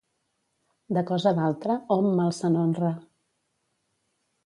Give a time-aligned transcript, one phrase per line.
[0.97, 2.93] De cosa d'altre, hom mal se n'honra.